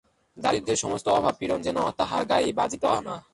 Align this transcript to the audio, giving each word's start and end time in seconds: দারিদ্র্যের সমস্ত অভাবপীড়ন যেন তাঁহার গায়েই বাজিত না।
দারিদ্র্যের 0.37 0.75
সমস্ত 0.75 1.07
অভাবপীড়ন 1.09 1.61
যেন 1.61 1.77
তাঁহার 1.97 2.25
গায়েই 2.25 2.53
বাজিত 2.53 2.85
না। 2.85 3.15